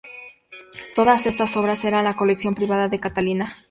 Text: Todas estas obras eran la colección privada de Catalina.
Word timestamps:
Todas 0.95 1.27
estas 1.27 1.55
obras 1.57 1.85
eran 1.85 2.05
la 2.05 2.15
colección 2.15 2.55
privada 2.55 2.89
de 2.89 2.99
Catalina. 2.99 3.55